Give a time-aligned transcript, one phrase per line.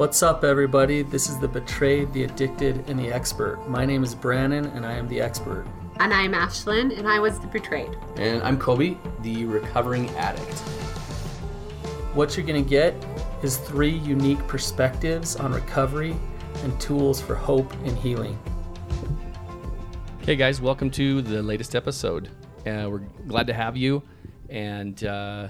[0.00, 1.02] What's up, everybody?
[1.02, 3.68] This is the Betrayed, the Addicted, and the Expert.
[3.68, 5.66] My name is Brannon, and I am the expert.
[5.98, 7.94] And I'm Ashlynn, and I was the betrayed.
[8.16, 10.58] And I'm Coby, the recovering addict.
[12.14, 12.94] What you're going to get
[13.42, 16.16] is three unique perspectives on recovery
[16.62, 18.38] and tools for hope and healing.
[20.22, 22.30] Okay, guys, welcome to the latest episode.
[22.66, 24.02] Uh, we're glad to have you.
[24.48, 25.48] And uh,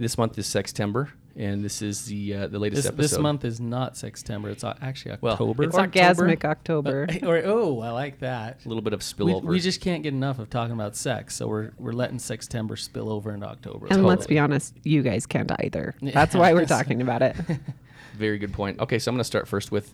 [0.00, 3.02] this month is September, and this is the uh, the latest This, episode.
[3.02, 5.62] this month is not September, it's o- actually Well, October.
[5.64, 7.06] it's Orgasmic October.
[7.22, 8.64] or, oh, I like that.
[8.64, 9.44] a little bit of We, spillover.
[9.44, 13.10] we just can't get enough of talking about sex, so we're, we're letting September spill
[13.12, 13.86] over into October.
[13.90, 15.94] and let's be honest, you guys can't either.
[16.02, 17.36] That's why we're talking about it.
[18.16, 18.80] Very good point.
[18.80, 19.92] Okay, so I'm going to start first with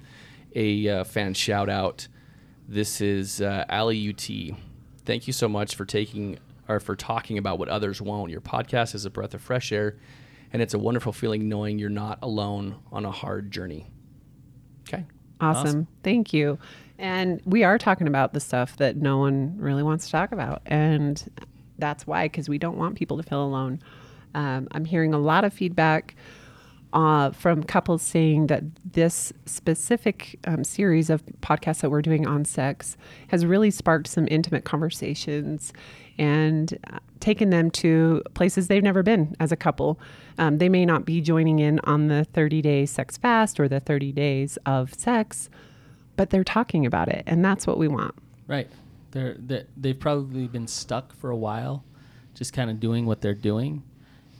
[0.54, 2.08] a uh, fan shout out.
[2.68, 4.56] This is uh, Ali UT.
[5.04, 6.38] Thank you so much for taking
[6.68, 8.30] or for talking about what others won't.
[8.30, 9.96] Your podcast is a breath of fresh air,
[10.52, 13.86] and it's a wonderful feeling knowing you're not alone on a hard journey.
[14.88, 15.04] Okay.
[15.40, 15.66] Awesome.
[15.66, 15.86] Awesome.
[16.02, 16.58] Thank you.
[16.98, 20.62] And we are talking about the stuff that no one really wants to talk about.
[20.66, 21.22] And
[21.78, 23.80] that's why, because we don't want people to feel alone.
[24.34, 26.14] Um, I'm hearing a lot of feedback
[26.92, 32.44] uh, from couples saying that this specific um, series of podcasts that we're doing on
[32.44, 32.96] sex
[33.28, 35.72] has really sparked some intimate conversations
[36.18, 39.98] and uh, taken them to places they've never been as a couple.
[40.38, 43.80] Um, they may not be joining in on the 30 day sex fast or the
[43.80, 45.50] 30 days of sex,
[46.16, 47.22] but they're talking about it.
[47.26, 48.14] And that's what we want.
[48.46, 48.68] Right.
[49.10, 51.84] They're, they they've probably been stuck for a while,
[52.34, 53.82] just kind of doing what they're doing,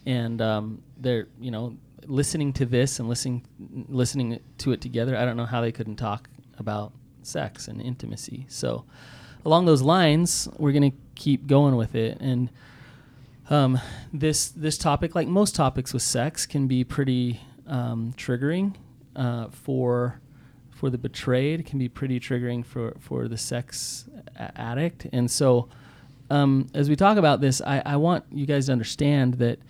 [0.05, 3.47] and um, they're you know listening to this and listening
[3.89, 5.17] listening to it together.
[5.17, 8.45] I don't know how they couldn't talk about sex and intimacy.
[8.49, 8.85] So
[9.47, 12.51] along those lines, we're gonna keep going with it and.
[13.49, 13.79] Um,
[14.13, 18.75] this this topic, like most topics with sex, can be pretty um, triggering
[19.15, 20.21] uh, for
[20.71, 21.65] for the betrayed.
[21.65, 25.07] Can be pretty triggering for for the sex a- addict.
[25.13, 25.69] And so,
[26.29, 29.61] um, as we talk about this, I, I want you guys to understand that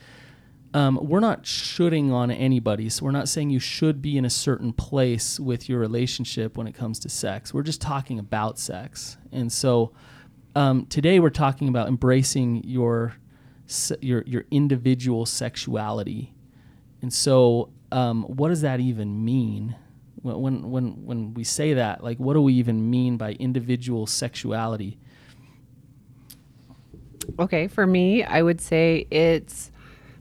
[0.76, 2.90] um, we're not shooting on anybody.
[2.90, 6.66] So we're not saying you should be in a certain place with your relationship when
[6.66, 7.54] it comes to sex.
[7.54, 9.16] We're just talking about sex.
[9.32, 9.92] And so
[10.54, 13.16] um, today we're talking about embracing your
[14.00, 16.34] your your individual sexuality.
[17.00, 19.76] And so, um, what does that even mean?
[20.20, 24.06] When, when when when we say that, like, what do we even mean by individual
[24.06, 24.98] sexuality?
[27.38, 29.70] Okay, for me, I would say it's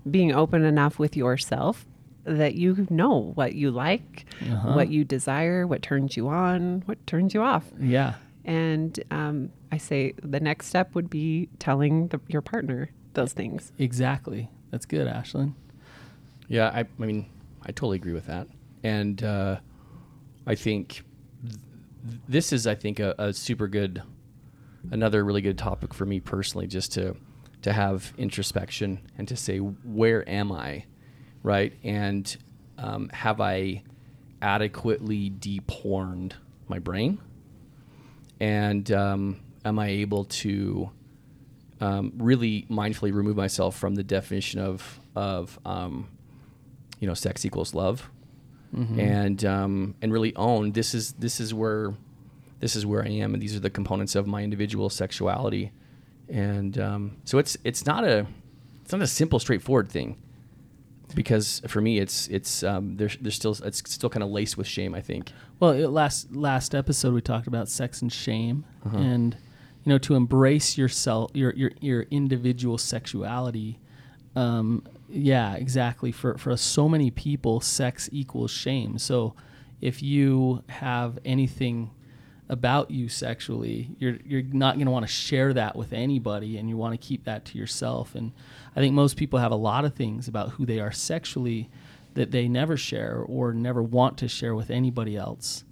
[0.09, 1.85] being open enough with yourself
[2.23, 4.73] that you know what you like, Uh-huh.
[4.73, 7.65] what you desire, what turns you on, what turns you off.
[7.79, 13.33] Yeah, And um, I say the next step would be telling the, your partner those
[13.33, 13.71] things.
[13.77, 14.49] exactly.
[14.71, 15.53] That's good, Ashlynn.
[16.47, 17.27] Yeah, I, I mean,
[17.63, 18.47] I totally agree with that,
[18.83, 19.57] and uh,
[20.45, 21.03] I think
[21.43, 24.01] th- this is, I think, a, a super good,
[24.91, 27.15] another really good topic for me personally, just to
[27.65, 30.85] to have introspection and to say, where am I,
[31.41, 32.37] right, and
[32.77, 33.81] um, have I
[34.39, 36.33] adequately dehorned
[36.67, 37.17] my brain,
[38.39, 40.91] and um, am I able to
[41.81, 46.07] um, really mindfully remove myself from the definition of of um,
[46.99, 48.11] you know sex equals love?
[48.99, 51.95] And um, and really own this is this is where
[52.59, 55.71] this is where I am and these are the components of my individual sexuality
[56.29, 58.25] and um, so it's it's not a
[58.83, 60.17] it's not a simple straightforward thing
[61.13, 64.67] because for me it's it's um, there's there's still it's still kind of laced with
[64.67, 68.97] shame I think Well, it, last last episode we talked about sex and shame, Uh-huh.
[68.97, 69.37] and
[69.83, 73.79] you know to embrace yourself, your your your individual sexuality.
[74.35, 76.11] Um, yeah, exactly.
[76.11, 78.97] For for so many people, sex equals shame.
[78.97, 79.35] So
[79.81, 81.91] if you have anything
[82.47, 86.69] about you sexually, you're you're not going to want to share that with anybody, and
[86.69, 88.15] you want to keep that to yourself.
[88.15, 88.31] And
[88.75, 91.69] I think most people have a lot of things about who they are sexually
[92.13, 95.63] that they never share or never want to share with anybody else.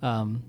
[0.00, 0.42] Um,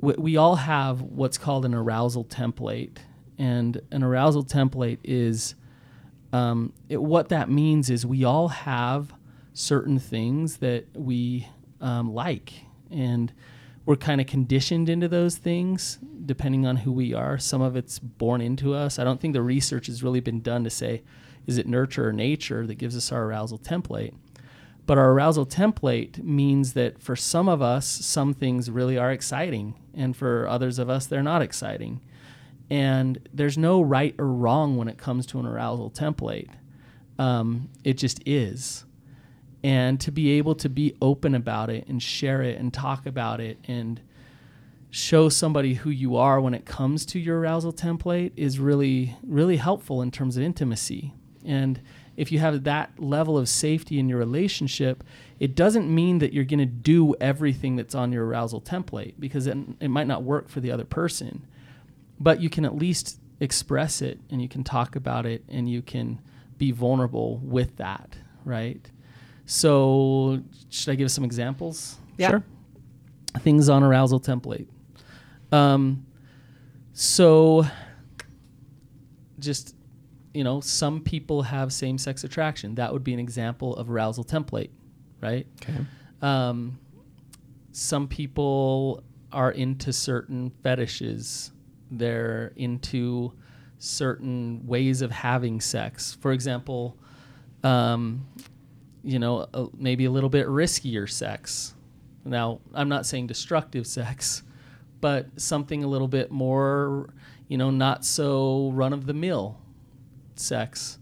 [0.00, 2.98] we, we all have what's called an arousal template,
[3.38, 5.54] and an arousal template is
[6.32, 9.12] um, it, what that means is we all have
[9.52, 11.48] certain things that we
[11.80, 12.52] um, like,
[12.90, 13.32] and
[13.86, 17.38] we're kind of conditioned into those things depending on who we are.
[17.38, 18.98] Some of it's born into us.
[18.98, 21.02] I don't think the research has really been done to say
[21.46, 24.14] is it nurture or nature that gives us our arousal template.
[24.86, 29.74] But our arousal template means that for some of us, some things really are exciting,
[29.94, 32.00] and for others of us, they're not exciting.
[32.68, 36.50] And there's no right or wrong when it comes to an arousal template.
[37.18, 38.84] Um, it just is.
[39.64, 43.40] And to be able to be open about it and share it and talk about
[43.40, 43.98] it and
[44.90, 49.56] show somebody who you are when it comes to your arousal template is really really
[49.56, 51.14] helpful in terms of intimacy.
[51.44, 51.80] And
[52.16, 55.02] if you have that level of safety in your relationship
[55.40, 59.46] it doesn't mean that you're going to do everything that's on your arousal template because
[59.46, 61.44] it, it might not work for the other person.
[62.20, 65.82] But you can at least express it and you can talk about it and you
[65.82, 66.20] can
[66.56, 68.90] be vulnerable with that right
[69.46, 72.30] so should i give some examples Yeah.
[72.30, 72.44] Sure.
[73.40, 74.66] things on arousal template.
[75.52, 76.06] Um,
[76.92, 77.66] so,
[79.38, 79.74] just
[80.32, 82.74] you know, some people have same-sex attraction.
[82.76, 84.70] That would be an example of arousal template,
[85.20, 85.46] right?
[85.62, 85.78] Okay.
[86.22, 86.78] Um,
[87.72, 91.52] some people are into certain fetishes.
[91.90, 93.32] They're into
[93.78, 96.16] certain ways of having sex.
[96.20, 96.96] For example,
[97.62, 98.26] um,
[99.04, 101.74] you know, a, maybe a little bit riskier sex.
[102.24, 104.42] Now, I'm not saying destructive sex,
[105.00, 107.10] but something a little bit more,
[107.48, 109.58] you know, not so run of the mill
[110.34, 110.98] sex.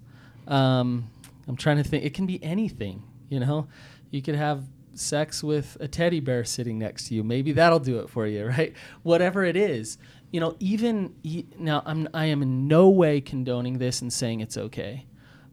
[0.49, 1.11] Um,
[1.47, 2.05] I'm trying to think.
[2.05, 3.69] It can be anything, you know.
[4.11, 4.65] You could have
[4.95, 7.23] sex with a teddy bear sitting next to you.
[7.23, 8.75] Maybe that'll do it for you, right?
[9.03, 9.99] Whatever it is,
[10.33, 10.57] you know.
[10.59, 11.15] Even
[11.57, 15.07] now, I'm I am in no way condoning this and saying it's okay,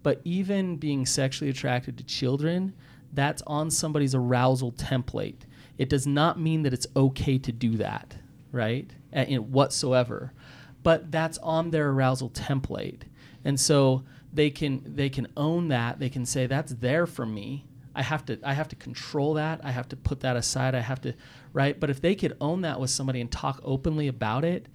[0.03, 2.73] but even being sexually attracted to children,
[3.13, 5.41] that's on somebody's arousal template.
[5.77, 8.17] It does not mean that it's okay to do that,
[8.51, 8.89] right?
[9.11, 10.33] In whatsoever,
[10.83, 13.01] but that's on their arousal template,
[13.43, 15.99] and so they can they can own that.
[15.99, 17.65] They can say that's there for me.
[17.95, 19.61] I have to I have to control that.
[19.63, 20.75] I have to put that aside.
[20.75, 21.13] I have to
[21.53, 21.79] right.
[21.79, 24.67] But if they could own that with somebody and talk openly about it,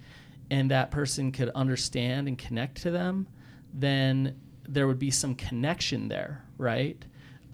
[0.51, 3.27] and that person could understand and connect to them,
[3.73, 4.35] then
[4.67, 7.03] there would be some connection there, right?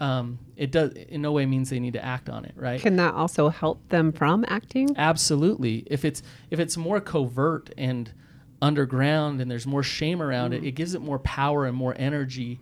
[0.00, 2.80] Um, it does in no way means they need to act on it, right?
[2.80, 4.96] Can that also help them from acting?
[4.96, 5.84] Absolutely.
[5.86, 8.12] If it's if it's more covert and
[8.60, 12.60] underground and there's more shame around it, it gives it more power and more energy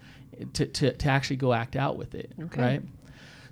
[0.54, 2.32] to, to, to actually go act out with it.
[2.42, 2.62] Okay.
[2.62, 2.82] Right.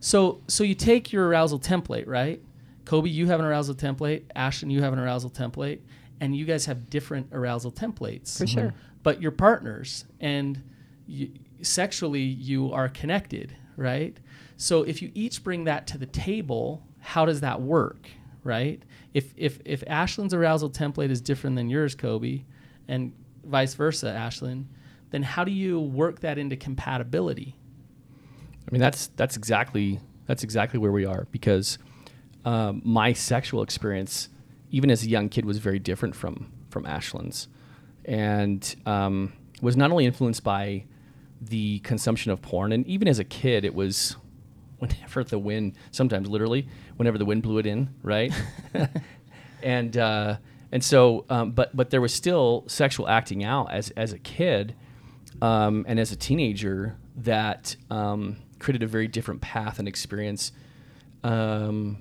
[0.00, 2.42] So so you take your arousal template, right?
[2.84, 4.24] Coby, you have an arousal template.
[4.34, 5.80] Ashlynn, you have an arousal template,
[6.20, 8.38] and you guys have different arousal templates.
[8.38, 8.74] For sure.
[9.02, 10.62] But you're partners, and
[11.08, 11.30] you,
[11.62, 14.16] sexually you are connected, right?
[14.56, 18.08] So if you each bring that to the table, how does that work,
[18.44, 18.82] right?
[19.14, 22.44] If if if Ashlynn's arousal template is different than yours, Coby,
[22.86, 23.12] and
[23.44, 24.66] vice versa, Ashlynn,
[25.10, 27.56] then how do you work that into compatibility?
[28.66, 31.78] I mean, that's that's exactly that's exactly where we are because
[32.44, 34.28] um, my sexual experience,
[34.70, 37.48] even as a young kid, was very different from from Ashlynn's,
[38.04, 39.32] and um,
[39.62, 40.84] was not only influenced by
[41.40, 44.16] the consumption of porn, and even as a kid, it was
[44.78, 48.32] whenever the wind, sometimes literally, whenever the wind blew it in, right?
[49.62, 50.36] and uh,
[50.72, 54.74] and so, um, but but there was still sexual acting out as as a kid,
[55.42, 60.52] um, and as a teenager that um, created a very different path and experience
[61.24, 61.98] um,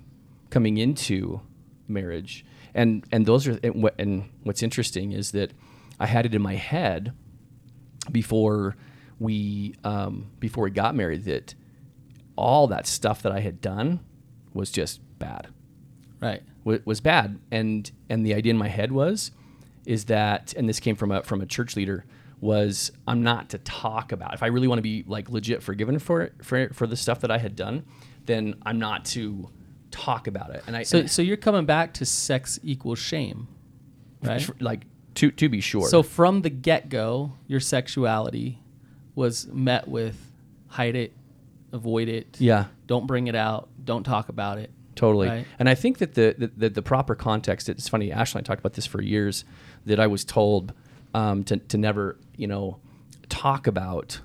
[0.49, 1.41] coming into
[1.87, 2.45] marriage.
[2.73, 5.51] And and those are and, what, and what's interesting is that
[5.99, 7.13] I had it in my head
[8.11, 8.75] before
[9.19, 11.55] we um, before we got married that
[12.35, 13.99] all that stuff that I had done
[14.53, 15.47] was just bad
[16.21, 16.41] Right.
[16.63, 19.31] wa- was bad and and the idea in my head was
[19.85, 22.05] is that and this came from a from a church leader
[22.39, 25.97] was I'm not to talk about if I really want to be like legit forgiven
[25.99, 27.83] for it for for the stuff that I had done
[28.25, 29.49] then I'm not to
[29.89, 33.47] talk about it and I So and so you're coming back to sex equals shame,
[34.21, 34.47] right?
[34.61, 38.59] like to to be sure So from the get go, your sexuality
[39.17, 40.15] was met with
[40.67, 41.11] hide it,
[41.73, 44.71] avoid it, yeah don't bring it out, don't talk about it.
[44.95, 45.27] Totally.
[45.27, 45.45] Right.
[45.59, 48.49] And I think that the, the, the, the proper context, it's funny, Ashley and I
[48.49, 49.45] talked about this for years,
[49.85, 50.73] that I was told
[51.13, 52.79] um, to, to never, you know,
[53.29, 54.19] talk about,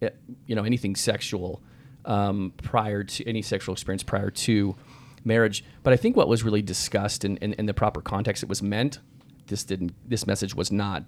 [0.00, 1.62] it, you know, anything sexual
[2.04, 4.76] um, prior to any sexual experience prior to
[5.24, 5.64] marriage.
[5.82, 8.62] But I think what was really discussed in, in, in the proper context it was
[8.62, 8.98] meant,
[9.46, 11.04] this didn't, this message was not,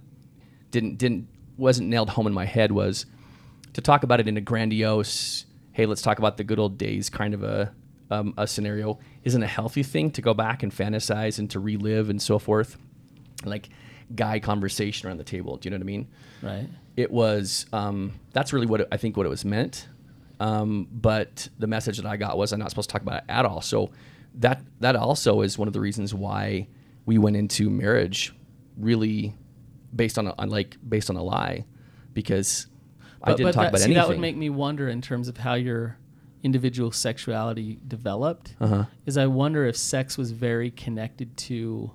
[0.71, 3.05] didn't, didn't, wasn't nailed home in my head was
[3.75, 7.09] to talk about it in a grandiose, hey, let's talk about the good old days
[7.09, 7.73] kind of a,
[8.11, 12.11] um, a scenario isn't a healthy thing to go back and fantasize and to relive
[12.11, 12.77] and so forth.
[13.45, 13.71] Like
[14.15, 15.57] guy conversation around the table.
[15.57, 16.09] Do you know what I mean?
[16.43, 16.69] Right.
[16.97, 19.89] It was, um, that's really what it, I think what it was meant.
[20.39, 23.25] Um, but the message that I got was I'm not supposed to talk about it
[23.29, 23.63] at all.
[23.63, 23.91] So
[24.35, 26.69] that, that also is one of the reasons why
[27.07, 28.35] we went into marriage
[28.77, 29.35] really
[29.95, 31.65] based on, a, on like based on a lie
[32.13, 32.67] because
[33.25, 33.95] I didn't talk that, about see, anything.
[34.03, 35.97] that would make me wonder in terms of how your
[36.43, 38.85] individual sexuality developed Uh-huh.
[39.07, 41.93] is I wonder if sex was very connected to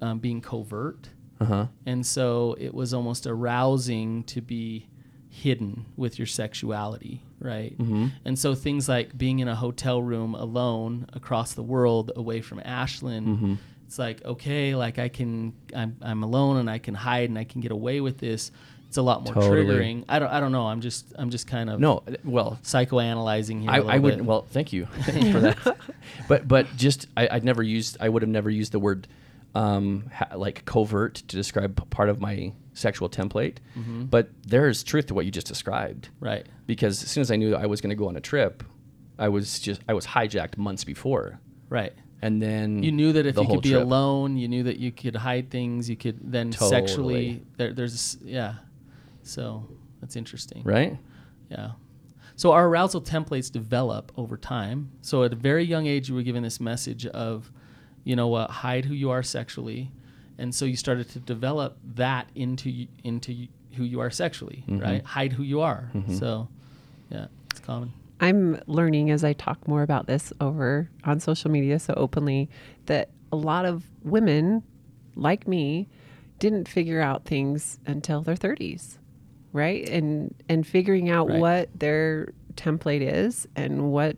[0.00, 1.10] um, being covert.
[1.40, 1.66] Uh-huh.
[1.84, 4.88] And so it was almost arousing to be
[5.28, 7.76] hidden with your sexuality, right?
[7.78, 8.06] Mm-hmm.
[8.24, 12.58] And so things like being in a hotel room alone across the world away from
[12.60, 13.54] Ashlynn, Mm-hmm.
[13.86, 17.44] it's like, okay, like I can, I'm, I'm alone and I can hide and I
[17.44, 18.50] can get away with this.
[18.88, 19.64] It's a lot more Totally.
[19.64, 20.04] triggering.
[20.08, 20.66] I don't, I don't know.
[20.66, 23.70] I'm just, I'm just kind of No, well, psychoanalyzing here.
[23.70, 24.24] I, would bit.
[24.24, 25.76] well, thank you for that.
[26.28, 29.06] but but just I, I'd never used I would have never used the word
[29.54, 33.56] um, ha, like covert to describe part of my sexual template.
[33.76, 34.04] Mm-hmm.
[34.04, 36.46] But there's truth to what you just described right.
[36.66, 38.62] because as soon as I knew I was going to go on a trip,
[39.18, 41.40] I was just I was hijacked months before,
[41.70, 41.92] Right.
[42.22, 43.82] and then You knew that if you could be trip.
[43.82, 45.88] alone, you knew that you could hide things.
[45.88, 46.70] You could then Totally.
[46.70, 47.42] sexually.
[47.56, 48.54] There, there's yeah.
[49.26, 49.68] So
[50.00, 50.62] that's interesting.
[50.64, 50.96] right?
[51.50, 51.72] Yeah.
[52.36, 54.90] So our arousal templates develop over time.
[55.00, 57.50] So at a very young age, you were given this message of,
[58.04, 59.90] you know what, hide who you are sexually,
[60.38, 64.82] and so you started to develop that into into who you are sexually, Mm-hmm.
[64.82, 65.04] right?
[65.04, 65.90] Hide who you are.
[66.14, 66.48] So,
[67.10, 67.92] yeah, it's common.
[68.20, 72.48] I'm learning as I talk more about this over on social media so openly
[72.86, 74.62] that a lot of women
[75.14, 75.88] like me
[76.38, 78.96] didn't figure out things until their 30s,
[79.56, 79.88] right?
[79.88, 81.40] And and figuring out Right.
[81.40, 84.16] what their template is and what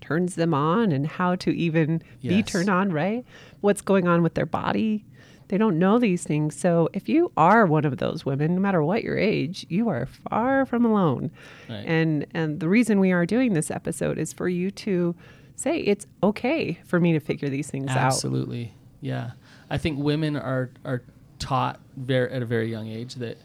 [0.00, 3.24] turns them on and how to even be turned on, right?
[3.60, 5.04] What's going on with their body.
[5.48, 6.54] They don't know these things.
[6.56, 10.06] So if you are one of those women, no matter what your age, you are
[10.06, 11.30] far from alone.
[11.68, 11.84] Right.
[11.86, 15.14] And and the reason we are doing this episode is for you to
[15.56, 17.96] say it's okay for me to figure these things out.
[17.98, 18.72] Absolutely.
[19.00, 19.32] Yeah.
[19.68, 21.02] I think women are are
[21.40, 23.38] taught very at a very young age that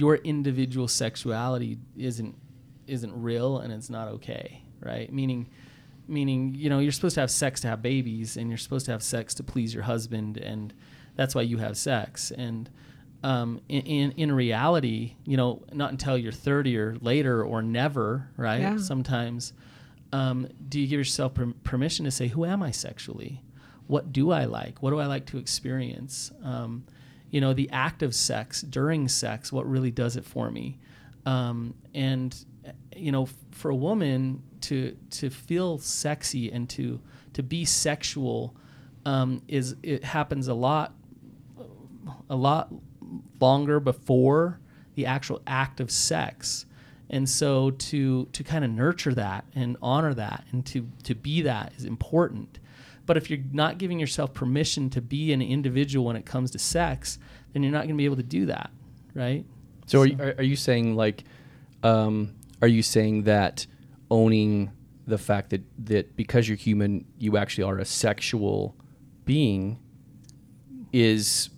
[0.00, 2.34] your individual sexuality isn't
[2.86, 5.12] isn't real and it's not okay, right?
[5.12, 5.50] Meaning
[6.08, 8.92] meaning, you know, you're supposed to have sex to have babies and you're supposed to
[8.92, 10.72] have sex to please your husband and
[11.16, 12.70] that's why you have sex and
[13.22, 18.30] um, in, in in reality, you know, not until you're 30 or later or never,
[18.38, 18.62] right?
[18.62, 18.78] Yeah.
[18.78, 19.52] Sometimes
[20.12, 23.42] um, do you give yourself per- permission to say, "Who am I sexually?
[23.86, 24.82] What do I like?
[24.82, 26.84] What do I like to experience?" Um,
[27.30, 30.78] you know, the act of sex during sex, what really does it for me?
[31.26, 32.34] Um, and
[32.96, 37.00] you know, for a woman to to feel sexy and to
[37.32, 38.54] to be sexual
[39.04, 40.94] um, is it happens a lot
[42.28, 42.72] a lot
[43.40, 44.60] longer before
[44.94, 46.66] the actual act of sex
[47.08, 51.42] and so to to kind of nurture that and honor that and to to be
[51.42, 52.58] that is important
[53.06, 56.58] but if you're not giving yourself permission to be an individual when it comes to
[56.58, 57.18] sex
[57.52, 58.70] then you're not going to be able to do that
[59.14, 59.44] right
[59.86, 61.24] So are you, are, are you saying like,
[61.82, 63.66] um, are you saying that
[64.08, 64.70] owning
[65.06, 68.76] the fact that that because you're human, you actually are a sexual
[69.24, 69.80] being,
[70.92, 71.50] is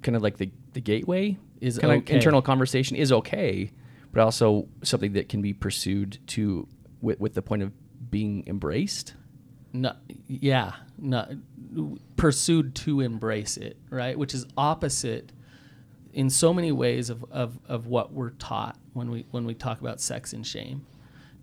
[0.00, 1.36] kind of like the the gateway?
[1.60, 2.12] Is kind okay.
[2.12, 3.70] of internal conversation is okay,
[4.12, 6.66] but also something that can be pursued to
[7.02, 7.72] with, with the point of
[8.10, 9.14] being embraced.
[9.74, 9.92] No,
[10.28, 11.26] yeah, no,
[12.16, 14.16] pursued to embrace it, right?
[14.16, 15.32] Which is opposite
[16.12, 19.80] in so many ways of, of, of what we're taught when we when we talk
[19.80, 20.86] about sex and shame.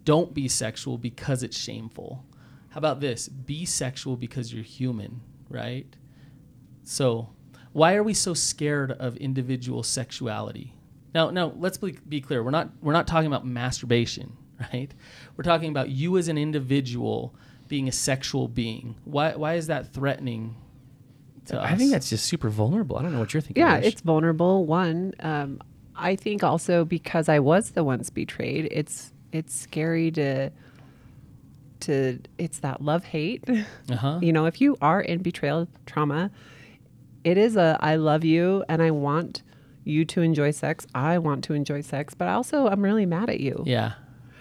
[0.05, 2.25] Don't be sexual because it's shameful.
[2.69, 3.27] How about this?
[3.27, 5.19] Be sexual because you're human,
[5.49, 5.93] right?
[6.83, 7.29] So,
[7.73, 10.73] why are we so scared of individual sexuality?
[11.13, 12.41] Now, now let's be, be clear.
[12.41, 14.37] We're not we're not talking about masturbation,
[14.73, 14.91] right?
[15.35, 17.35] We're talking about you as an individual
[17.71, 18.95] being a sexual being.
[19.05, 20.55] Why why is that threatening
[21.45, 21.71] to us?
[21.71, 22.97] I think that's just super vulnerable.
[22.97, 23.63] I don't know what you're thinking.
[23.63, 23.85] Yeah, Rich.
[23.85, 24.65] it's vulnerable.
[24.65, 25.61] One, um,
[25.95, 30.49] I think also because I was the once betrayed, it's it's scary to
[31.79, 33.45] to it's that love hate.
[33.89, 34.19] uh-huh.
[34.21, 36.29] You know, if you are in betrayal trauma,
[37.23, 39.43] it is a I love you and I want
[39.85, 40.85] you to enjoy sex.
[40.93, 43.63] I want to enjoy sex, but also I'm really mad at you.
[43.65, 43.93] Yeah.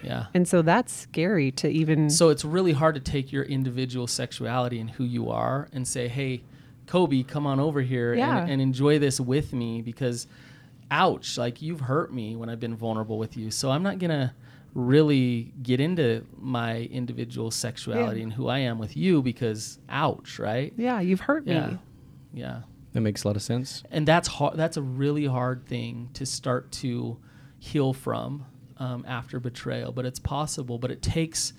[0.03, 0.27] Yeah.
[0.35, 4.81] And so that's scary to even So it's really hard to take your individual sexuality
[4.81, 6.43] and who you are and say, hey,
[6.87, 8.43] Coby, come on over here Yeah.
[8.43, 10.27] and, and enjoy this with me because,
[10.91, 13.51] ouch, like you've hurt me when I've been vulnerable with you.
[13.51, 14.33] So I'm not going to
[14.75, 18.25] really get into my individual sexuality Yeah.
[18.25, 20.73] and who I am with you because, ouch, right?
[20.77, 21.67] yeah, you've hurt Yeah.
[21.67, 21.79] me.
[22.33, 22.61] Yeah.
[22.93, 23.83] that makes a lot of sense.
[23.91, 27.19] and that's hard that's a really hard thing to start to
[27.59, 28.45] heal from
[28.81, 31.53] um, after betrayal but it's possible but it takes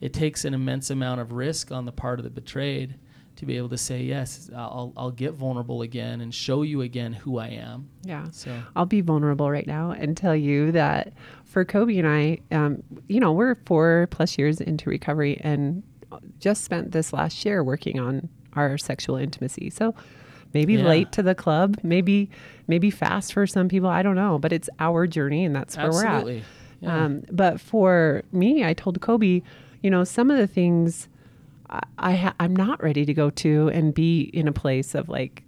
[0.00, 2.94] it takes an immense amount of risk on the part of the betrayed
[3.36, 7.12] to be able to say yes i'll, I'll get vulnerable again and show you again
[7.12, 8.26] who i am Yeah.
[8.30, 11.12] so I'll be vulnerable right now and tell you that
[11.44, 15.82] for Coby and I, um, you know, we're four plus years into recovery and
[16.38, 19.70] just spent this last year working on our sexual intimacy.
[19.70, 19.94] So
[20.52, 20.86] maybe Yeah.
[20.86, 22.28] late to the club, maybe
[22.66, 23.88] maybe fast for some people.
[23.88, 26.24] I don't know, but it's our journey and that's where we're at.
[26.80, 27.04] Yeah.
[27.04, 29.42] Um, but for me, I told Coby,
[29.82, 31.08] you know, some of the things
[31.70, 35.08] I, I ha- I'm not ready to go to and be in a place of
[35.08, 35.42] like,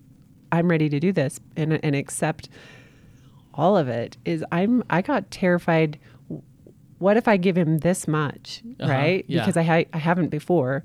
[0.53, 2.49] I'm ready to do this and, and accept
[3.55, 5.99] all of it is I'm, I got terrified.
[6.99, 8.63] What if I give him this much?
[8.81, 9.25] Uh-huh, Right.
[9.29, 9.41] yeah.
[9.41, 10.83] Because I, ha- I haven't before.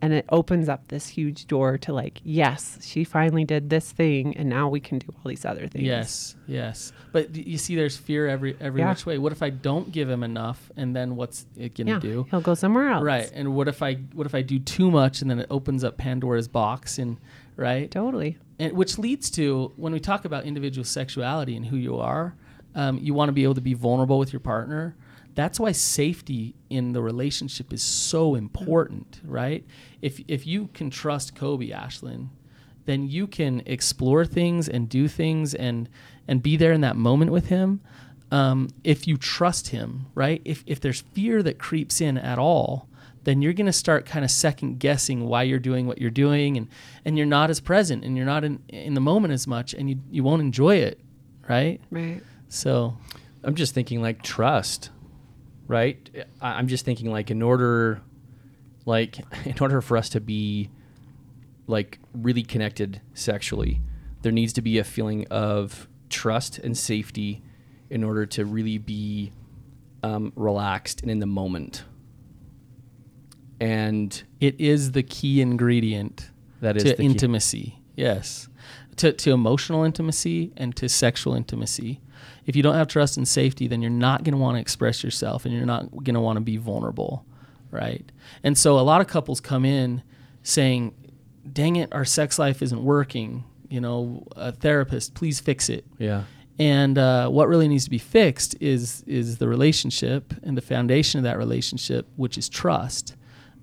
[0.00, 4.36] And it opens up this huge door to like, yes, she finally did this thing.
[4.36, 5.84] And now we can do all these other things.
[5.84, 6.92] Yes, yes.
[7.10, 8.90] But you see, there's fear every every Yeah.
[8.90, 9.18] which way.
[9.18, 11.98] What if I don't give him enough, and then what's it gonna Yeah.
[11.98, 12.26] do?
[12.30, 13.02] He'll go somewhere else.
[13.02, 13.28] Right.
[13.34, 15.96] And what if I what if I do too much, and then it opens up
[15.96, 17.16] Pandora's box, and
[17.56, 18.38] right, Totally.
[18.60, 22.36] and which leads to when we talk about individual sexuality and who you are,
[22.76, 24.94] um, you want to be able to be vulnerable with your partner.
[25.38, 29.64] That's why safety in the relationship is so important, right?
[30.02, 32.30] If if you can trust Coby Ashlynn,
[32.86, 35.88] then you can explore things and do things and
[36.26, 37.80] and be there in that moment with him.
[38.32, 40.42] Um, if you trust him, right?
[40.44, 42.88] If if there's fear that creeps in at all,
[43.22, 46.56] then you're going to start kind of second guessing why you're doing what you're doing
[46.56, 46.66] and
[47.04, 49.88] and you're not as present and you're not in in the moment as much and
[49.88, 50.98] you you won't enjoy it,
[51.48, 51.80] right?
[51.92, 52.24] Right.
[52.48, 52.96] So,
[53.44, 54.90] I'm just thinking like trust,
[55.68, 56.26] right?
[56.40, 58.02] I'm just thinking like in order,
[58.86, 60.70] like in order for us to be
[61.66, 63.80] like really connected sexually,
[64.22, 67.42] there needs to be a feeling of trust and safety
[67.90, 69.32] in order to really be
[70.02, 71.84] um, relaxed and in the moment.
[73.60, 77.04] And it is the key ingredient that is to the key.
[77.04, 77.78] intimacy.
[77.96, 78.48] Yes.
[78.96, 82.00] To, to emotional intimacy and to sexual intimacy.
[82.48, 85.04] If you don't have trust and safety, then you're not going to want to express
[85.04, 87.26] yourself and you're not going to want to be vulnerable,
[87.70, 88.10] right?
[88.42, 90.02] And so a lot of couples come in
[90.42, 90.94] saying,
[91.52, 93.44] "Dang it, our sex life isn't working.
[93.68, 96.24] You know, a therapist, please fix it." Yeah.
[96.58, 101.18] And uh, what really needs to be fixed is is the relationship and the foundation
[101.18, 103.14] of that relationship, which is trust.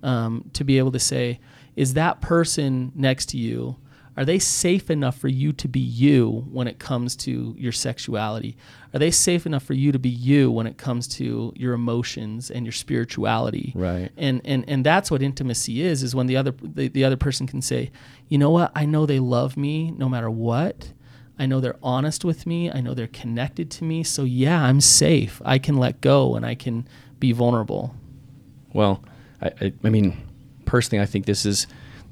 [0.04, 1.40] Um, to be able to say,
[1.74, 3.78] is that person next to you?
[4.16, 8.56] Are they safe enough for you to be you when it comes to your sexuality?
[8.94, 12.50] Are they safe enough for you to be you when it comes to your emotions
[12.50, 13.72] and your spirituality?
[13.74, 14.10] Right.
[14.16, 17.46] And and and that's what intimacy is is when the other the, the other person
[17.46, 17.90] can say,
[18.28, 18.72] "You know what?
[18.74, 20.92] I know they love me no matter what."
[21.38, 22.70] I know they're honest with me.
[22.70, 24.02] I know they're connected to me.
[24.02, 25.42] So yeah, I'm safe.
[25.44, 26.88] I can let go and I can
[27.20, 27.94] be vulnerable.
[28.72, 29.02] Well,
[29.42, 30.16] I, I, I mean,
[30.64, 31.66] personally, I think this is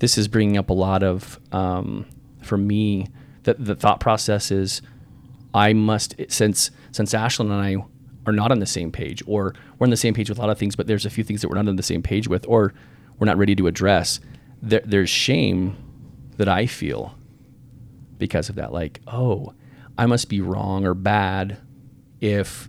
[0.05, 2.05] this is bringing up a lot of um,
[2.43, 3.09] for me.
[3.45, 4.83] The, the thought process is,
[5.55, 7.83] I must since since Ashlynn and I
[8.27, 10.51] are not on the same page, or we're on the same page with a lot
[10.51, 12.45] of things, but there's a few things that we're not on the same page with,
[12.47, 12.75] or
[13.19, 14.21] we're not ready to address.
[14.61, 15.75] There, there's shame
[16.37, 17.15] that I feel
[18.19, 18.75] because of that.
[18.75, 19.55] Like, oh,
[19.97, 21.57] I must be wrong or bad
[22.21, 22.69] if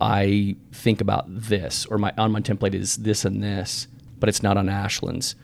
[0.00, 4.42] I think about this, or my on my template is this and this, but it's
[4.42, 5.34] not on Ashlynn's.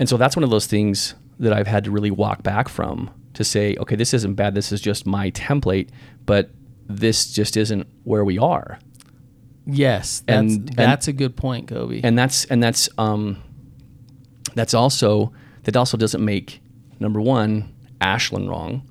[0.00, 3.10] And so that's one of those things that I've had to really walk back from
[3.34, 4.54] to say, okay, this isn't bad.
[4.54, 5.90] This is just my template,
[6.26, 6.50] but
[6.88, 8.78] this just isn't where we are.
[9.66, 12.00] Yes, that's And- and- that's a good point, Coby.
[12.02, 13.36] And that's and that's um
[14.54, 15.32] that's also
[15.64, 16.60] that also doesn't make
[16.98, 18.82] number one Ashlynn wrong,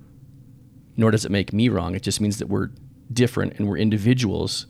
[0.96, 1.96] nor does it make me wrong.
[1.96, 2.70] It just means that we're
[3.12, 4.68] different and we're individuals,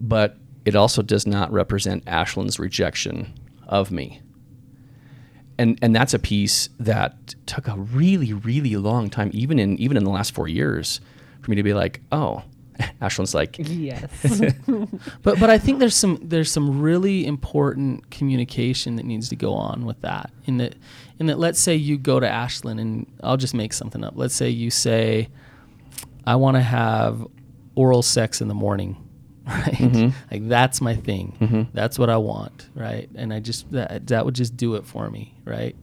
[0.00, 3.34] but it also does not represent Ashlynn's rejection
[3.66, 4.22] of me.
[5.58, 9.96] And and that's a piece that took a really really long time, even in even
[9.96, 11.00] in the last four years,
[11.40, 12.42] for me to be like, oh,
[13.00, 14.10] Ashlynn's like, Yes.
[15.22, 19.54] but but I think there's some there's some really important communication that needs to go
[19.54, 20.30] on with that.
[20.44, 20.74] In that
[21.18, 24.14] in that let's say you go to Ashlynn and I'll just make something up.
[24.16, 25.28] Let's say you say,
[26.26, 27.26] I want to have
[27.74, 28.96] oral sex in the morning.
[29.48, 30.08] Right, mm-hmm.
[30.32, 31.36] like that's my thing.
[31.40, 31.62] Mm-hmm.
[31.72, 33.08] That's what I want, right?
[33.14, 35.76] And I just that that would just do it for me, right?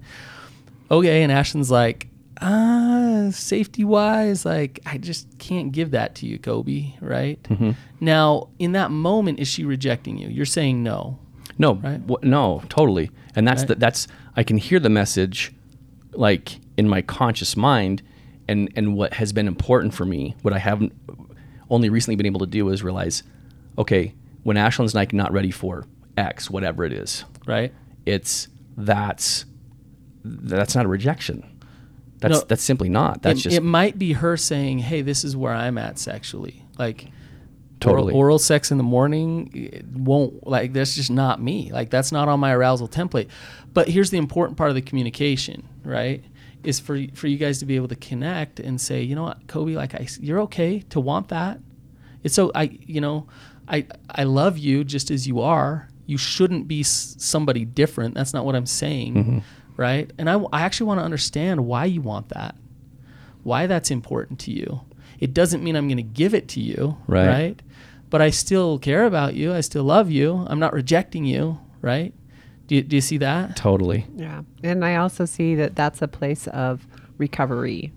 [0.91, 2.07] Okay, and Ashlynn's like,
[2.41, 7.41] uh, ah, safety wise, like I just can't give that to you, Coby, right?
[7.43, 7.71] Mm-hmm.
[8.01, 10.27] Now, in that moment, is she rejecting you?
[10.27, 11.17] You're saying no.
[11.57, 12.01] No, Right?
[12.09, 13.11] wh- no, totally.
[13.35, 13.67] And that's Right.
[13.69, 15.53] the, that's I can hear the message,
[16.11, 18.01] like in my conscious mind,
[18.49, 20.91] and and what has been important for me, what I haven't
[21.69, 23.23] only recently been able to do is realize,
[23.77, 25.85] okay, when Ashlynn's like not ready for
[26.17, 27.73] X, whatever it is, Right?
[28.05, 29.45] it's that's
[30.23, 31.43] that's not a rejection.
[32.19, 32.45] That's No.
[32.47, 33.21] that's simply not.
[33.21, 36.63] That's it, just it might be her saying, "Hey, this is where I'm at sexually."
[36.77, 37.09] Like
[37.79, 38.13] Totally.
[38.13, 41.69] oral, oral sex in the morning it won't like that's just not me.
[41.73, 43.27] Like that's not on my arousal template.
[43.73, 46.23] But here's the important part of the communication, right?
[46.63, 49.45] Is for for you guys to be able to connect and say, you know what,
[49.47, 51.59] Coby, like I, you're okay to want that.
[52.23, 53.27] It's so I, you know,
[53.67, 55.89] I I love you just as you are.
[56.05, 58.15] You shouldn't be s- somebody different.
[58.15, 59.37] That's not what I'm saying, Mm-hmm.
[59.77, 60.11] right?
[60.17, 62.55] And I, w- I actually want to understand why you want that,
[63.43, 64.81] why that's important to you.
[65.19, 67.27] It doesn't mean I'm going to give it to you, Right.
[67.27, 67.61] right?
[68.09, 69.53] But I still care about you.
[69.53, 70.45] I still love you.
[70.49, 72.13] I'm not rejecting you, right?
[72.67, 73.55] Do you, do you see that?
[73.55, 74.05] totally.
[74.15, 74.41] Yeah.
[74.63, 76.85] And I also see that that's a place of
[77.17, 77.93] recovery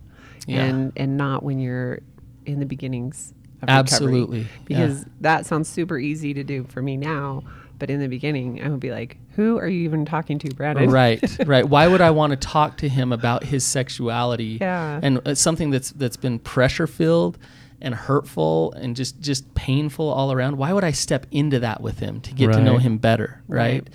[0.46, 0.64] Yeah.
[0.64, 1.98] and and not when you're
[2.44, 4.47] in the beginnings of Absolutely.
[4.64, 7.42] Because that sounds super easy to do for me now,
[7.79, 10.90] but in the beginning I would be like, "Who are you even talking to, Brannon?"
[10.90, 15.01] right right why would i want to talk to him about his sexuality Yeah.
[15.03, 17.38] and it's something that's that's been pressure filled
[17.83, 21.99] and hurtful and just just painful all around why would i step into that with
[21.99, 23.87] him to get to know him better right,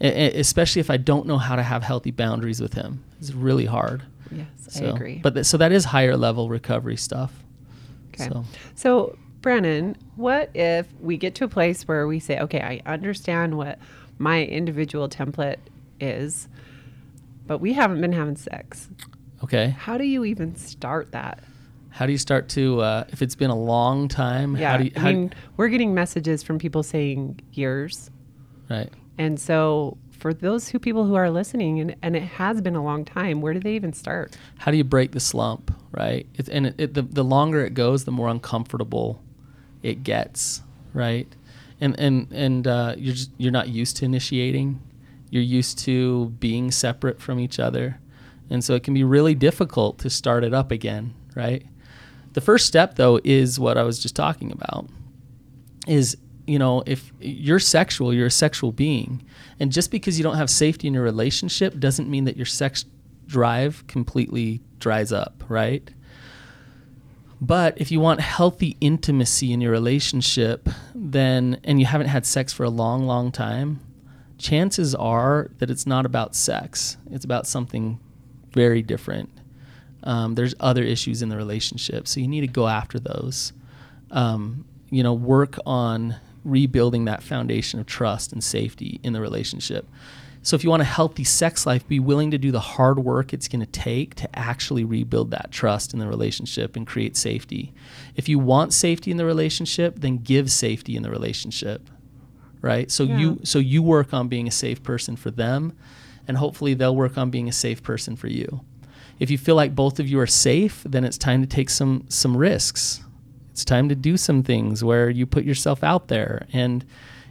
[0.00, 0.16] Right.
[0.16, 3.66] E- especially if i don't know how to have healthy boundaries with him it's really
[3.66, 5.20] hard Yes, so, I agree.
[5.22, 7.32] but th- so that is higher level recovery stuff
[8.20, 8.28] Okay.
[8.30, 12.90] so So, Brannon, what if we get to a place where we say, okay, I
[12.90, 13.78] understand what
[14.18, 15.58] my individual template
[16.00, 16.48] is,
[17.46, 18.88] but we haven't been having sex?
[19.44, 21.42] okay How do you even start that?
[21.90, 24.84] how do you start to uh, if it's been a long time Yeah, how do
[24.84, 28.10] you I how, mean, we're getting messages from people saying years.
[28.68, 32.74] right And so, for those who people who are listening, and, and it has been
[32.74, 34.36] a long time, where do they even start?
[34.58, 36.26] how do you break the slump right?
[36.34, 39.22] It, and it, it, the, the longer it goes the more uncomfortable
[39.84, 40.62] it gets
[40.92, 41.28] right?
[41.80, 44.80] And and and uh, you're just you're not used to initiating.
[45.30, 48.00] You're used to being separate from each other.
[48.50, 51.64] And so it can be really difficult to start it up again right?
[52.32, 54.88] The first step though is what i was just talking about
[55.86, 59.24] is you know if you're sexual you're a sexual being.
[59.58, 62.84] And just because you don't have safety in your relationship doesn't mean that your sex
[63.26, 65.90] drive completely dries up right?
[67.38, 72.52] But if you want healthy intimacy in your relationship then and you haven't had sex
[72.52, 73.80] for a long long time
[74.38, 76.98] chances are that it's not about sex.
[77.10, 77.98] It's about something
[78.52, 79.30] very different.
[80.02, 83.52] Um, there's other issues in the relationship so you need to go after those.
[84.10, 89.86] Um, you know work on rebuilding that foundation of trust and safety in the relationship.
[90.42, 93.32] So if you want a healthy sex life be willing to do the hard work
[93.32, 97.74] it's going to take to actually rebuild that trust in the relationship and create safety.
[98.14, 101.90] If you want safety in the relationship then give safety in the relationship
[102.62, 102.90] right?
[102.90, 105.76] So you so you work on being a safe person for them
[106.28, 108.60] and hopefully they'll work on being a safe person for you.
[109.18, 112.04] If you feel like both of you are safe then it's time to take some
[112.08, 113.02] some risks
[113.56, 116.84] it's time to do some things where you put yourself out there and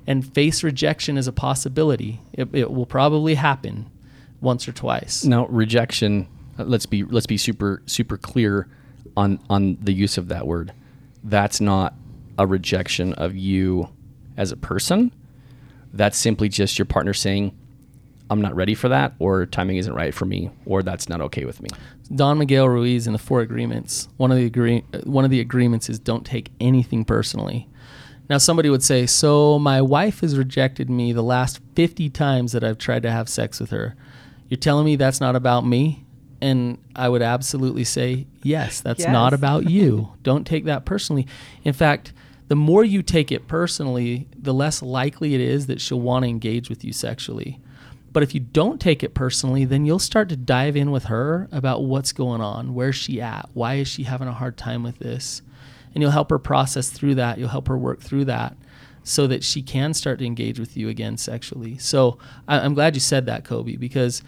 [0.07, 3.85] and face rejection as a possibility it, it will probably happen
[4.41, 6.27] once or twice Now, rejection.
[6.57, 8.67] uh, Let's be let's be super super clear
[9.15, 10.73] on on the use of that word.
[11.23, 11.93] That's not
[12.39, 13.89] a rejection of you
[14.35, 15.11] as a person.
[15.93, 17.55] That's simply just your partner saying,
[18.29, 21.45] "I'm not ready for that," or "Timing isn't right for me," or "That's not okay
[21.45, 21.69] with me."
[22.13, 24.07] Don Miguel Ruiz in the Four Agreements.
[24.17, 27.67] One of the agree- uh, one of the agreements is don't take anything personally.
[28.29, 32.63] Now somebody would say, "So my wife has rejected me the last 50 times that
[32.63, 33.95] I've tried to have sex with her.
[34.49, 36.03] You're telling me that's not about me?"
[36.41, 40.09] And I would absolutely say, "Yes, that's not about you.
[40.23, 41.27] Don't take that personally.
[41.63, 42.13] In fact,
[42.47, 46.29] the more you take it personally, the less likely it is that she'll want to
[46.29, 47.59] engage with you sexually.
[48.15, 51.49] But if you don't take it personally, then you'll start to dive in with her
[51.51, 54.99] about what's going on, where's she at, why is she having a hard time with
[54.99, 55.41] this,
[55.93, 57.37] and you'll help her process through that.
[57.37, 58.55] You'll help her work through that,
[59.03, 61.77] so that she can start to engage with you again sexually.
[61.77, 64.23] So I, I'm glad you said that, Coby, because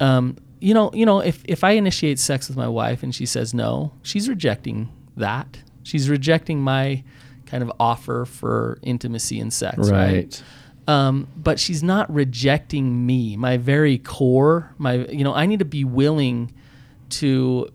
[0.00, 3.24] um, you know, you know, if if I initiate sex with my wife and she
[3.24, 5.60] says no, she's rejecting that.
[5.82, 7.04] She's rejecting my
[7.46, 10.42] kind of offer for intimacy and sex, right?
[10.88, 15.64] Um, but she's not rejecting me my very core my you know i need to
[15.64, 16.52] be willing
[17.10, 17.68] to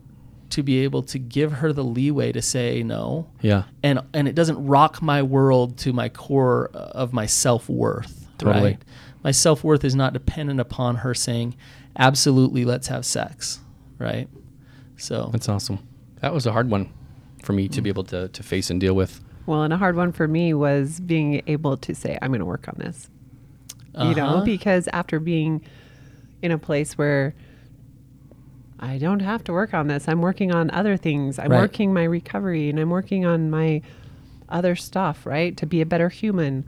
[0.49, 3.63] to be able to give her the leeway to say no Yeah.
[3.83, 8.63] and and it doesn't rock my world to my core uh, of my self-worth Totally.
[8.63, 8.81] right
[9.23, 11.55] my self-worth is not dependent upon her saying
[11.97, 13.59] absolutely let's have sex
[13.97, 14.27] right
[14.97, 15.79] so That's awesome.
[16.21, 16.89] That was a hard one
[17.43, 19.19] for me to be able to to face and deal with.
[19.45, 22.45] Well, and a hard one for me was being able to say, I'm going to
[22.45, 23.09] work on this.
[23.97, 24.43] You know, Uh-huh.
[24.43, 25.61] because after being
[26.41, 27.33] in a place where
[28.77, 30.07] I don't have to work on this.
[30.09, 31.39] I'm working on other things.
[31.39, 31.61] I'm Right.
[31.61, 33.81] working my recovery and I'm working on my
[34.49, 35.55] other stuff, right?
[35.57, 36.65] To be a better human.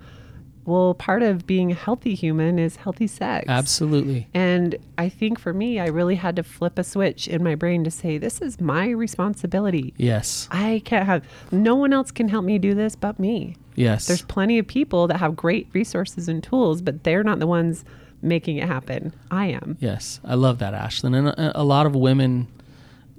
[0.68, 3.46] Well, part of being a healthy human is healthy sex.
[3.48, 4.28] Absolutely.
[4.34, 7.86] And I think for me, I really had to flip a switch in my brain
[7.86, 9.94] to say, this is my responsibility.
[9.96, 10.50] Yes.
[10.52, 13.56] I can't have, no one else can help me do this but me.
[13.76, 14.08] Yes.
[14.08, 17.86] There's plenty of people that have great resources and tools, but they're not the ones
[18.22, 19.14] making it happen.
[19.32, 19.78] I am.
[19.80, 21.18] Yes, I love that, Ashlynn.
[21.18, 22.50] And a, a lot of women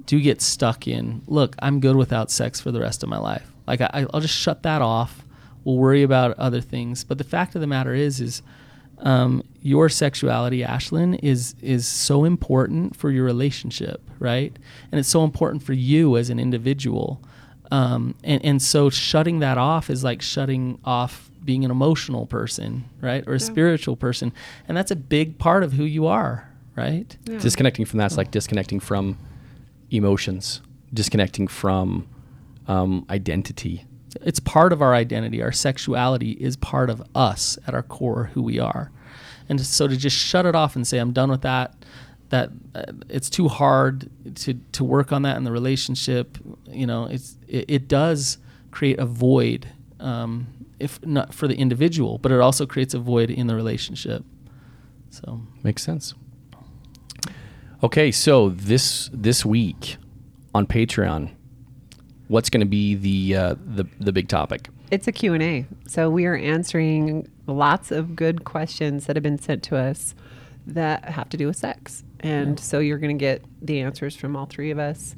[0.04, 3.50] do get stuck in, look, I'm good without sex for the rest of my life.
[3.66, 5.24] Like I, I'll just shut that off.
[5.68, 7.04] We'll worry about other things.
[7.04, 8.40] But the fact of the matter is, is
[9.00, 14.58] um, your sexuality, Ashlynn, is is so important for your relationship, right?
[14.90, 17.20] And it's so important for you as an individual.
[17.70, 22.86] Um, and and so shutting that off is like shutting off being an emotional person,
[23.02, 24.32] right, or a spiritual person,
[24.68, 27.14] and that's a big part of who you are, right?
[27.40, 29.18] Disconnecting from that's like disconnecting from
[29.90, 30.62] emotions,
[30.94, 32.08] disconnecting from
[32.68, 33.84] um, identity.
[34.22, 35.42] It's part of our identity.
[35.42, 38.90] Our sexuality is part of us at our core, who we are.
[39.48, 41.74] And so to just shut it off and say, I'm done with that,
[42.28, 47.06] that uh, it's too hard to, to work on that in the relationship, you know,
[47.06, 48.38] it's, it, it does
[48.70, 49.68] create a void,
[50.00, 50.46] um,
[50.78, 54.24] if not for the individual, but it also creates a void in the relationship.
[55.10, 56.14] So, Makes sense.
[57.82, 59.96] Okay, so this this week
[60.52, 61.30] on Patreon,
[62.28, 64.68] what's going to be the uh, the the big topic?
[64.90, 65.66] It's a Q&A.
[65.86, 70.14] So we are answering lots of good questions that have been sent to us
[70.66, 72.04] that have to do with sex.
[72.20, 75.14] And so you're going to get the answers from all three of us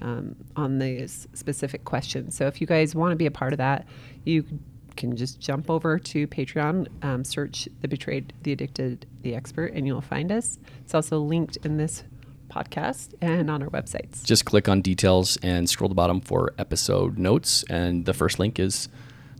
[0.00, 2.34] um, on these specific questions.
[2.34, 3.86] So if you guys want to be a part of that,
[4.24, 4.44] you
[4.96, 9.86] can just jump over to Patreon, um, search The Betrayed, The Addicted, The Expert, and
[9.86, 10.58] you'll find us.
[10.82, 12.04] It's also linked in this
[12.50, 14.24] podcast and on our websites.
[14.24, 18.38] Just click on details and scroll to the bottom for episode notes, and the first
[18.38, 18.88] link is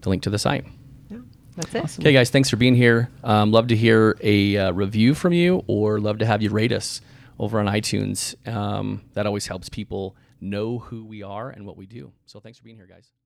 [0.03, 0.64] the link to the site.
[1.11, 1.18] Yeah,
[1.57, 2.01] that's it.
[2.01, 3.11] Okay, guys, thanks for being here.
[3.25, 6.73] Um, love to hear a uh, review from you, or love to have you rate
[6.73, 7.01] us
[7.38, 8.35] over on iTunes.
[8.49, 12.12] Um, that always helps people know who we are and what we do.
[12.27, 13.05] So thanks for being here, guys.
[13.05, 13.19] see you guys.